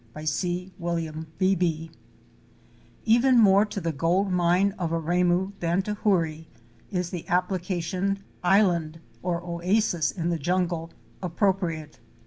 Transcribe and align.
(By 0.15 0.25
C. 0.25 0.71
William 0.79 1.27
Beebe.) 1.37 1.91
VEN 3.05 3.37
more 3.37 3.65
to 3.65 3.79
the 3.79 3.91
Gold 3.91 4.31
Mine 4.31 4.73
of 4.79 4.89
Aremu 4.89 5.51
than 5.59 5.83
to 5.83 5.93
Hoorie 5.93 6.47
is 6.89 7.11
the 7.11 7.27
application"' 7.29 8.23
island"' 8.57 8.99
or 9.21 9.39
''oasis" 9.39 10.17
in 10.17 10.31
the 10.31 10.39
jungle, 10.39 10.89
appro 11.21 11.55
priate. 11.55 11.99